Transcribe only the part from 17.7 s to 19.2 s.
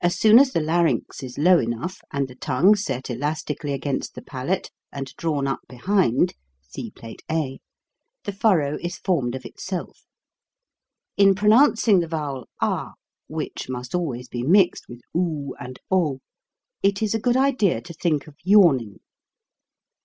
to think of yawning.